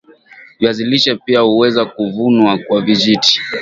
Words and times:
viazi 0.59 0.85
lishe 0.85 1.15
pia 1.15 1.39
huweza 1.39 1.85
kuvunwa 1.85 2.57
kwa 2.57 2.81
vijiti 2.81 3.41